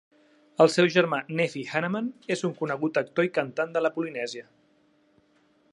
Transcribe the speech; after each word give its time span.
El 0.63 0.69
seu 0.75 0.87
germà 0.95 1.19
Nephi 1.41 1.61
Hannemann 1.73 2.09
és 2.37 2.43
un 2.49 2.57
conegut 2.63 2.99
actor 3.03 3.29
i 3.29 3.33
cantant 3.37 3.75
de 3.77 3.87
la 3.87 3.95
Polinèsia. 3.99 4.49